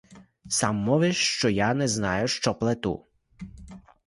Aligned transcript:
Сам 0.49 0.75
мовиш, 0.75 1.17
що 1.17 1.49
я 1.49 1.73
не 1.73 1.87
знаю, 1.87 2.27
що 2.27 2.55
плету. 2.55 3.05